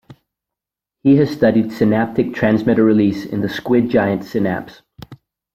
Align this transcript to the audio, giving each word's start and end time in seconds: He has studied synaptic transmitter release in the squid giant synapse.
He 1.03 1.17
has 1.17 1.29
studied 1.29 1.71
synaptic 1.71 2.33
transmitter 2.33 2.83
release 2.83 3.23
in 3.23 3.41
the 3.41 3.47
squid 3.49 3.89
giant 3.91 4.23
synapse. 4.25 4.81